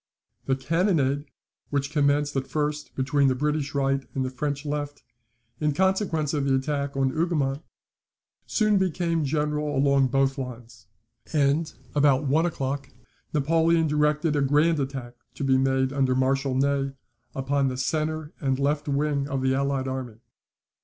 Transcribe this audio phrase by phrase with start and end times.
[0.47, 1.25] The cannonade,
[1.69, 5.03] which commenced at first between the British right and the French left,
[5.59, 7.61] in consequence of the attack on Hougoumont,
[8.47, 10.87] soon became general along both lines;
[11.33, 12.89] and about one o'clock,
[13.31, 16.93] Napoleon directed a grand attack to be made under Marshal Ney
[17.35, 20.17] upon the centre and left wing of the allied army.